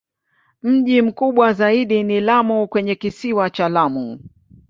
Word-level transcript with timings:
Mji 0.63 1.01
mkubwa 1.01 1.53
zaidi 1.53 2.03
ni 2.03 2.19
Lamu 2.21 2.67
kwenye 2.67 2.95
Kisiwa 2.95 3.49
cha 3.49 3.69
Lamu. 3.69 4.19